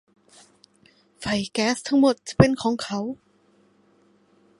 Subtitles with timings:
[1.19, 2.99] ไฟแก๊สทั้งหมดจะเป็นของเขา